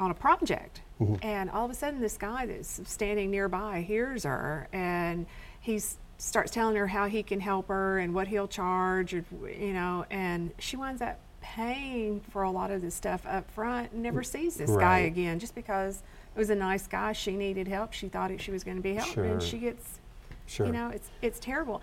on 0.00 0.10
a 0.10 0.14
project. 0.14 0.80
Mhm. 1.00 1.22
And 1.22 1.50
all 1.50 1.64
of 1.64 1.70
a 1.70 1.74
sudden, 1.74 2.00
this 2.00 2.16
guy 2.16 2.46
that's 2.46 2.80
standing 2.90 3.30
nearby 3.30 3.82
hears 3.82 4.24
her 4.24 4.66
and 4.72 5.26
he 5.60 5.80
starts 6.18 6.50
telling 6.50 6.76
her 6.76 6.86
how 6.88 7.06
he 7.06 7.22
can 7.22 7.40
help 7.40 7.68
her 7.68 7.98
and 7.98 8.14
what 8.14 8.28
he'll 8.28 8.48
charge, 8.48 9.14
or, 9.14 9.24
you 9.58 9.72
know, 9.72 10.04
and 10.10 10.52
she 10.58 10.76
winds 10.76 11.00
up 11.02 11.18
paying 11.40 12.20
for 12.20 12.42
a 12.42 12.50
lot 12.50 12.70
of 12.70 12.82
this 12.82 12.94
stuff 12.94 13.22
up 13.26 13.50
front 13.50 13.92
and 13.92 14.02
never 14.02 14.22
sees 14.22 14.56
this 14.56 14.70
guy 14.76 14.98
again 15.00 15.38
just 15.38 15.54
because 15.54 16.02
it 16.34 16.38
was 16.38 16.50
a 16.50 16.54
nice 16.54 16.86
guy. 16.86 17.12
She 17.12 17.34
needed 17.36 17.66
help. 17.68 17.92
She 17.92 18.08
thought 18.08 18.30
it, 18.30 18.40
she 18.40 18.50
was 18.50 18.64
going 18.64 18.76
to 18.76 18.82
be 18.82 18.94
helped. 18.94 19.16
And 19.16 19.42
she 19.42 19.58
gets, 19.58 19.98
Sure. 20.46 20.66
you 20.66 20.72
know, 20.72 20.88
it's, 20.90 21.10
it's 21.22 21.38
terrible. 21.40 21.80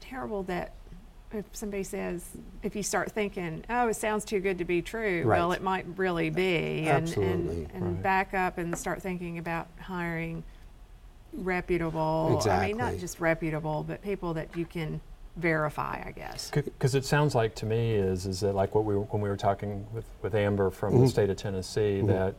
Terrible 0.00 0.42
that 0.44 0.72
if 1.32 1.44
somebody 1.52 1.82
says, 1.84 2.24
if 2.62 2.74
you 2.74 2.82
start 2.82 3.12
thinking, 3.12 3.64
oh, 3.70 3.88
it 3.88 3.94
sounds 3.94 4.24
too 4.24 4.40
good 4.40 4.58
to 4.58 4.64
be 4.64 4.82
true, 4.82 5.24
well, 5.26 5.52
it 5.52 5.62
might 5.62 5.86
really 5.96 6.30
be. 6.30 6.80
And, 6.88 7.06
Absolutely, 7.08 7.64
And, 7.64 7.70
and 7.74 7.84
right. 7.94 8.02
back 8.02 8.34
up 8.34 8.58
and 8.58 8.76
start 8.76 9.00
thinking 9.02 9.38
about 9.38 9.68
hiring 9.80 10.42
reputable, 11.32 12.42
I 12.46 12.66
mean, 12.66 12.76
not 12.76 12.96
just 12.98 13.20
reputable, 13.20 13.84
but 13.86 14.02
people 14.02 14.34
that 14.34 14.56
you 14.56 14.66
can 14.66 15.00
verify, 15.36 16.02
I 16.04 16.10
guess. 16.10 16.50
Because 16.50 16.94
it 16.96 17.04
sounds 17.04 17.34
like 17.36 17.54
to 17.56 17.66
me 17.66 17.94
is 17.94 18.26
is 18.26 18.40
that 18.40 18.54
like 18.54 18.74
what 18.74 18.84
we 18.84 18.96
were, 18.96 19.02
when 19.04 19.22
we 19.22 19.28
were 19.28 19.36
talking 19.36 19.86
with, 19.92 20.04
with 20.22 20.34
Amber 20.34 20.70
from 20.70 20.98
the 20.98 21.04
Mhm. 21.04 21.08
state 21.08 21.30
of 21.30 21.36
Tennessee 21.36 22.00
Mhm. 22.02 22.08
that 22.08 22.34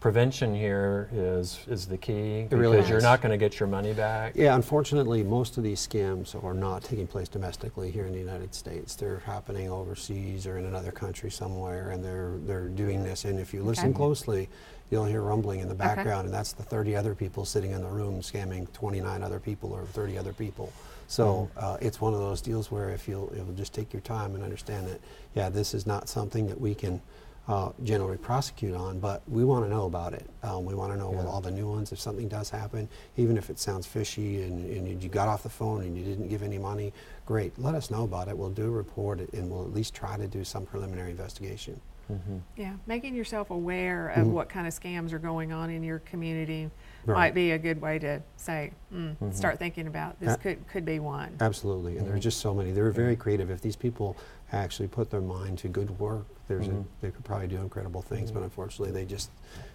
prevention 0.00 0.54
here 0.54 1.08
is 1.12 1.60
is 1.68 1.86
the 1.86 1.98
key 1.98 2.44
because 2.44 2.58
really 2.58 2.88
you're 2.88 3.02
not 3.02 3.20
going 3.20 3.30
to 3.30 3.36
get 3.36 3.60
your 3.60 3.68
money 3.68 3.92
back. 3.92 4.32
Yeah, 4.34 4.54
unfortunately, 4.54 5.22
most 5.22 5.58
of 5.58 5.62
these 5.62 5.86
scams 5.86 6.42
are 6.42 6.54
not 6.54 6.82
taking 6.82 7.06
place 7.06 7.28
domestically 7.28 7.90
here 7.90 8.06
in 8.06 8.12
the 8.12 8.18
United 8.18 8.54
States. 8.54 8.94
They're 8.94 9.18
happening 9.20 9.68
overseas 9.70 10.46
or 10.46 10.58
in 10.58 10.64
another 10.64 10.90
country 10.90 11.30
somewhere, 11.30 11.90
and 11.90 12.02
they're 12.02 12.38
they're 12.46 12.68
doing 12.68 13.04
this. 13.04 13.26
And 13.26 13.38
if 13.38 13.52
you 13.52 13.62
listen 13.62 13.90
Okay. 13.90 13.96
closely, 13.96 14.48
you'll 14.90 15.04
hear 15.04 15.20
rumbling 15.22 15.60
in 15.60 15.68
the 15.68 15.74
Okay. 15.74 15.84
background, 15.94 16.24
and 16.24 16.34
that's 16.34 16.52
the 16.52 16.62
30 16.62 16.96
other 16.96 17.14
people 17.14 17.44
sitting 17.44 17.72
in 17.72 17.82
the 17.82 17.88
room 17.88 18.20
scamming 18.22 18.72
29 18.72 19.22
other 19.22 19.38
people 19.38 19.72
or 19.72 19.84
30 19.84 20.16
other 20.18 20.32
people. 20.32 20.72
So 21.08 21.50
uh, 21.56 21.76
it's 21.80 22.00
one 22.00 22.14
of 22.14 22.20
those 22.20 22.40
deals 22.40 22.70
where 22.70 22.90
if 22.90 23.08
you'll, 23.08 23.32
you'll 23.34 23.52
just 23.54 23.74
take 23.74 23.92
your 23.92 24.00
time 24.02 24.36
and 24.36 24.44
understand 24.44 24.86
that, 24.86 25.00
yeah, 25.34 25.48
this 25.48 25.74
is 25.74 25.84
not 25.84 26.08
something 26.08 26.46
that 26.46 26.60
we 26.60 26.72
can 26.72 27.02
uh, 27.50 27.72
generally 27.82 28.16
prosecute 28.16 28.76
on, 28.76 29.00
but 29.00 29.22
we 29.28 29.44
want 29.44 29.64
to 29.64 29.68
know 29.68 29.86
about 29.86 30.14
it. 30.14 30.24
Um, 30.44 30.64
we 30.64 30.72
want 30.72 30.92
to 30.92 30.96
know 30.98 31.12
Yeah. 31.12 31.26
all 31.26 31.40
the 31.40 31.50
new 31.50 31.68
ones. 31.68 31.90
If 31.90 31.98
something 31.98 32.28
does 32.28 32.48
happen, 32.48 32.88
even 33.16 33.36
if 33.36 33.50
it 33.50 33.58
sounds 33.58 33.86
fishy 33.88 34.42
and, 34.42 34.64
and 34.70 35.02
you 35.02 35.08
got 35.08 35.26
off 35.26 35.42
the 35.42 35.48
phone 35.48 35.82
and 35.82 35.98
you 35.98 36.04
didn't 36.04 36.28
give 36.28 36.44
any 36.44 36.58
money, 36.58 36.92
great. 37.26 37.58
Let 37.58 37.74
us 37.74 37.90
know 37.90 38.04
about 38.04 38.28
it. 38.28 38.38
We'll 38.38 38.50
do 38.50 38.66
a 38.66 38.70
report 38.70 39.18
and 39.32 39.50
we'll 39.50 39.62
at 39.62 39.74
least 39.74 39.94
try 39.94 40.16
to 40.16 40.28
do 40.28 40.44
some 40.44 40.64
preliminary 40.64 41.10
investigation. 41.10 41.80
Mm-hmm. 42.10 42.36
Yeah, 42.56 42.72
making 42.86 43.14
yourself 43.14 43.50
aware 43.50 44.08
of 44.08 44.26
Mhm. 44.26 44.30
what 44.30 44.48
kind 44.48 44.66
of 44.66 44.72
scams 44.78 45.12
are 45.12 45.18
going 45.18 45.52
on 45.52 45.70
in 45.70 45.82
your 45.82 46.00
community 46.00 46.70
Right. 47.06 47.14
might 47.14 47.34
be 47.34 47.52
a 47.52 47.58
good 47.58 47.80
way 47.80 47.98
to 48.00 48.20
say, 48.36 48.72
mm, 48.92 49.16
Mhm. 49.16 49.32
start 49.34 49.58
thinking 49.58 49.86
about 49.86 50.18
this 50.20 50.30
Uh, 50.34 50.36
could 50.36 50.66
could 50.68 50.84
be 50.84 50.98
one. 50.98 51.36
Absolutely, 51.40 51.96
and 51.98 52.06
there 52.06 52.14
are 52.14 52.18
Mhm. 52.18 52.22
just 52.22 52.38
so 52.40 52.52
many. 52.52 52.72
They're 52.72 52.90
very 52.90 53.16
creative. 53.16 53.50
If 53.50 53.60
these 53.62 53.76
people 53.76 54.16
actually 54.52 54.88
put 54.88 55.10
their 55.10 55.20
mind 55.20 55.58
to 55.58 55.68
good 55.68 55.98
work, 55.98 56.26
there's 56.48 56.66
a, 56.68 56.84
they 57.00 57.10
could 57.10 57.24
probably 57.24 57.46
do 57.46 57.58
incredible 57.58 58.02
things. 58.02 58.30
But 58.32 58.42
unfortunately, 58.42 58.92
they 58.92 59.04
just 59.04 59.30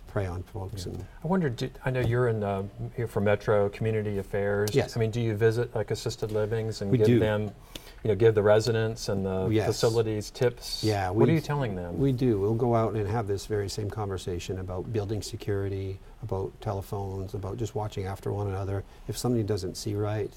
prey 0.07 0.25
on 0.25 0.43
folks. 0.43 0.85
Yeah. 0.85 0.93
And 0.93 1.05
I 1.23 1.27
wonder, 1.27 1.49
do, 1.49 1.69
I 1.85 1.91
know 1.91 2.01
you're 2.01 2.27
in 2.27 2.43
uh, 2.43 2.63
here 2.95 3.07
for 3.07 3.21
Metro 3.21 3.69
Community 3.69 4.17
Affairs. 4.17 4.75
Yes. 4.75 4.95
I 4.95 4.99
mean, 4.99 5.11
do 5.11 5.21
you 5.21 5.35
visit 5.35 5.73
like 5.73 5.91
assisted 5.91 6.31
livings 6.31 6.81
and 6.81 6.91
We 6.91 6.97
give 6.97 7.07
do. 7.07 7.19
them, 7.19 7.51
you 8.03 8.09
know, 8.09 8.15
give 8.15 8.35
the 8.35 8.43
residents 8.43 9.09
and 9.09 9.25
the 9.25 9.47
Yes. 9.49 9.67
facilities 9.67 10.29
tips? 10.29 10.83
Yeah, 10.83 11.09
What 11.09 11.27
are 11.29 11.31
you 11.31 11.41
telling 11.41 11.75
them? 11.75 11.97
we 11.97 12.11
do. 12.11 12.39
We'll 12.39 12.53
go 12.53 12.75
out 12.75 12.93
and 12.93 13.07
have 13.07 13.27
this 13.27 13.45
very 13.45 13.69
same 13.69 13.89
conversation 13.89 14.59
about 14.59 14.91
building 14.93 15.21
security, 15.21 15.99
about 16.21 16.51
telephones, 16.61 17.33
about 17.33 17.57
just 17.57 17.73
watching 17.75 18.05
after 18.05 18.31
one 18.31 18.47
another. 18.47 18.83
If 19.07 19.17
something 19.17 19.45
doesn't 19.45 19.75
see 19.75 19.95
right, 19.95 20.31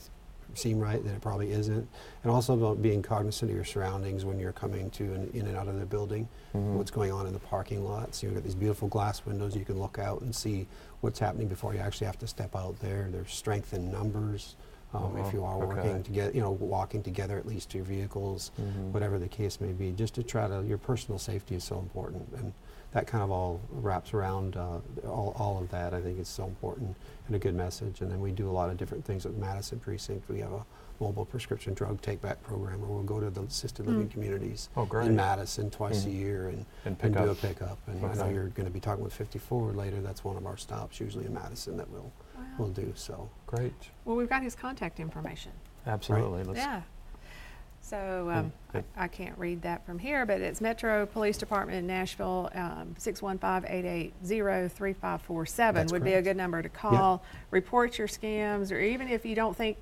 seem 0.54 0.78
right, 0.80 1.04
then 1.04 1.14
it 1.14 1.20
probably 1.20 1.52
isn't. 1.52 1.86
And 2.24 2.32
also 2.32 2.54
about 2.54 2.80
being 2.80 3.02
cognizant 3.02 3.50
of 3.50 3.54
your 3.54 3.66
surroundings 3.66 4.24
when 4.24 4.40
you're 4.40 4.52
coming 4.52 4.88
to 4.92 5.04
and 5.12 5.34
in 5.34 5.46
and 5.46 5.56
out 5.56 5.68
of 5.68 5.78
the 5.78 5.86
building. 5.86 6.28
Mhm. 6.54 6.76
what's 6.78 6.90
going 6.90 7.12
on 7.12 7.26
in 7.26 7.34
the 7.34 7.38
parking 7.38 7.84
lots. 7.84 8.22
You've 8.22 8.32
got 8.32 8.42
these 8.42 8.54
beautiful 8.54 8.88
glass 8.88 9.26
windows 9.26 9.54
you 9.54 9.66
can 9.66 9.78
look 9.78 9.98
out 9.98 10.22
and 10.22 10.34
see 10.34 10.66
what's 11.02 11.18
happening 11.18 11.46
before 11.46 11.74
you 11.74 11.80
actually 11.80 12.06
have 12.06 12.18
to 12.20 12.26
step 12.26 12.56
out 12.56 12.80
there. 12.80 13.08
There's 13.12 13.30
strength 13.30 13.74
in 13.74 13.92
numbers. 13.92 14.56
Um, 14.94 15.12
Oh, 15.16 15.26
if 15.26 15.32
you 15.34 15.44
are 15.44 15.56
okay. 15.62 15.66
working 15.66 16.02
together, 16.02 16.30
you 16.34 16.40
know, 16.40 16.50
walking 16.50 17.02
together 17.02 17.36
at 17.36 17.46
least 17.46 17.70
to 17.70 17.78
your 17.78 17.84
vehicles, 17.84 18.50
Mhm. 18.58 18.90
whatever 18.92 19.18
the 19.18 19.28
case 19.28 19.60
may 19.60 19.72
be, 19.72 19.92
just 19.92 20.14
to 20.14 20.22
try 20.22 20.48
to, 20.48 20.62
your 20.64 20.78
personal 20.78 21.18
safety 21.18 21.54
is 21.54 21.64
so 21.64 21.78
important. 21.78 22.26
And 22.36 22.52
that 22.92 23.06
kind 23.06 23.22
of 23.22 23.30
all 23.30 23.60
wraps 23.70 24.14
around 24.14 24.56
uh, 24.56 24.78
all, 25.06 25.34
all 25.38 25.58
of 25.58 25.68
that. 25.70 25.92
I 25.92 26.00
think 26.00 26.18
is 26.18 26.28
so 26.28 26.44
important 26.46 26.96
and 27.26 27.36
a 27.36 27.38
good 27.38 27.54
message. 27.54 28.00
And 28.00 28.10
then 28.10 28.20
we 28.20 28.32
do 28.32 28.48
a 28.48 28.52
lot 28.52 28.70
of 28.70 28.78
different 28.78 29.04
things 29.04 29.26
with 29.26 29.36
Madison 29.36 29.78
Precinct. 29.78 30.26
We 30.28 30.40
have 30.40 30.52
a 30.52 30.64
mobile 31.00 31.24
prescription 31.24 31.74
drug 31.74 32.00
take 32.02 32.20
back 32.20 32.42
program 32.42 32.80
where 32.80 32.90
we'll 32.90 33.02
go 33.02 33.20
to 33.20 33.30
the 33.30 33.42
assisted 33.42 33.86
living 33.86 34.08
Mm. 34.08 34.10
communities 34.10 34.68
Oh, 34.76 34.84
great. 34.84 35.06
in 35.08 35.16
Madison 35.16 35.70
twice 35.70 36.04
a 36.04 36.08
Mhm. 36.08 36.14
year 36.14 36.48
and 36.48 36.58
And 36.58 36.66
and 36.86 36.98
pick 36.98 37.12
do 37.12 37.30
a 37.30 37.34
pickup. 37.34 37.78
And 37.86 38.04
I 38.04 38.14
know 38.14 38.28
you're 38.28 38.48
going 38.48 38.66
to 38.66 38.72
be 38.72 38.80
talking 38.80 39.04
with 39.04 39.16
FiftyForward 39.16 39.76
later. 39.76 40.00
That's 40.00 40.24
one 40.24 40.36
of 40.36 40.46
our 40.46 40.56
stops, 40.56 41.00
usually 41.00 41.26
in 41.26 41.34
Madison, 41.34 41.76
that 41.76 41.88
we'll, 41.90 42.10
Wow. 42.36 42.42
we'll 42.58 42.68
do. 42.70 42.92
So, 42.96 43.28
Great. 43.46 43.72
Well, 44.04 44.16
we've 44.16 44.28
got 44.28 44.42
his 44.42 44.54
contact 44.54 45.00
information. 45.00 45.52
Absolutely. 45.86 46.44
Let's, 46.44 46.58
Yeah. 46.58 46.82
So 47.80 48.28
um. 48.30 48.52
I, 48.74 48.84
I 49.04 49.08
can't 49.08 49.38
read 49.38 49.62
that 49.62 49.86
from 49.86 49.98
here, 49.98 50.26
but 50.26 50.42
it's 50.42 50.60
Metro 50.60 51.06
Police 51.06 51.38
Department 51.38 51.78
in 51.78 51.86
Nashville, 51.86 52.50
um, 52.54 52.94
615-880-3547 52.98 55.74
That's 55.74 55.92
would 55.92 56.04
be 56.04 56.12
a 56.14 56.22
good 56.22 56.36
number 56.36 56.60
to 56.60 56.68
call. 56.68 57.22
Report 57.50 57.96
your 57.98 58.08
scams, 58.08 58.72
or 58.72 58.78
even 58.80 59.08
if 59.08 59.24
you 59.24 59.34
don't 59.34 59.56
think, 59.56 59.78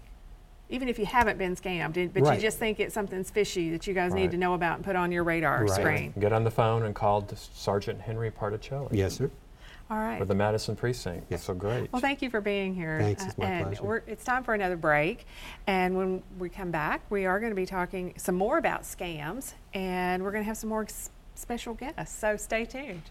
even 0.69 0.89
if 0.89 0.99
you 0.99 1.07
haven't 1.07 1.39
been 1.39 1.55
scammed, 1.57 1.97
it- 1.97 2.13
but 2.13 2.35
you 2.35 2.41
just 2.41 2.59
think 2.59 2.81
it's 2.81 2.95
something's 2.95 3.31
fishy 3.31 3.71
that 3.71 3.87
you 3.87 3.95
guys 3.95 4.13
need 4.13 4.31
to 4.33 4.37
know 4.37 4.55
about 4.55 4.77
and 4.77 4.85
put 4.85 4.97
on 4.97 5.13
your 5.13 5.23
radar 5.25 5.61
Right. 5.63 5.71
screen. 5.71 6.15
Get 6.19 6.33
on 6.33 6.45
the 6.45 6.51
phone 6.51 6.83
and 6.85 6.95
call 6.95 7.27
Sergeant 7.35 8.01
Henry 8.01 8.31
Particelli. 8.31 8.89
yes, 8.93 9.15
sir. 9.17 9.31
All 9.89 9.99
right. 9.99 10.19
For 10.19 10.25
the 10.25 10.35
Madison 10.35 10.75
Precinct. 10.75 11.27
Yes. 11.31 11.45
So 11.45 11.55
great. 11.55 11.93
Well, 11.93 12.03
thank 12.03 12.21
you 12.21 12.29
for 12.29 12.41
being 12.41 12.75
here. 12.75 12.99
Thanks, 13.01 13.25
it's 13.25 13.35
uh, 13.35 13.43
my 13.43 13.47
and 13.49 13.67
pleasure. 13.67 13.85
We're, 13.85 14.03
it's 14.09 14.25
time 14.25 14.43
for 14.43 14.53
another 14.53 14.77
break. 14.77 15.27
And 15.69 15.97
when 15.97 16.25
we 16.41 16.49
come 16.49 16.73
back, 16.73 17.03
we 17.09 17.25
are 17.25 17.39
going 17.39 17.53
to 17.53 17.57
be 17.57 17.67
talking 17.67 18.13
some 18.17 18.35
more 18.35 18.59
about 18.59 18.83
scams, 18.83 19.55
and 19.75 20.25
we're 20.25 20.33
going 20.33 20.43
to 20.43 20.49
have 20.49 20.57
some 20.57 20.71
more 20.71 20.83
s- 20.83 21.11
special 21.37 21.75
guests. 21.75 22.19
So 22.19 22.37
stay 22.37 22.65
tuned. 22.65 23.03